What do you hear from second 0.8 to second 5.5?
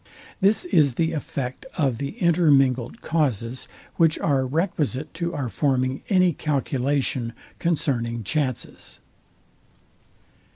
the effect of the intermingled causes, which are requisite to our